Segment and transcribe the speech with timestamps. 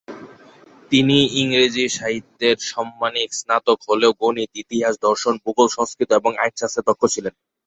[0.91, 7.33] তিনি ইংরেজি সাহিত্যের সাম্মানিক স্নাতক হলেও গণিত, ইতিহাস, দর্শন, ভূগোল, সংস্কৃত এবং আইনশাস্ত্রে দক্ষ ছিলেন।